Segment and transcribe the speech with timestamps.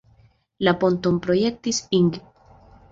[0.67, 2.13] La ponton projektis Ing.